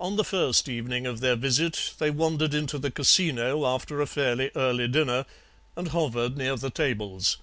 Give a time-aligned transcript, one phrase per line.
[0.00, 4.50] "On the first evening of their visit they wandered into the casino after a fairly
[4.56, 5.26] early dinner,
[5.76, 7.36] and hovered near the tables.